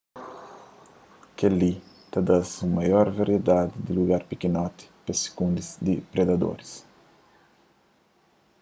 [1.37, 1.73] kel-li
[2.11, 6.71] ta da-s un maior variedadi di lugar pikinoti pe-s sukundi di predadoris